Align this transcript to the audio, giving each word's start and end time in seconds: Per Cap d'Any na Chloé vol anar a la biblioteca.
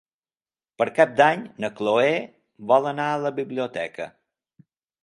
Per 0.81 0.87
Cap 0.99 1.13
d'Any 1.19 1.43
na 1.65 1.71
Chloé 1.81 2.17
vol 2.73 2.91
anar 2.95 3.07
a 3.13 3.23
la 3.27 3.35
biblioteca. 3.43 4.15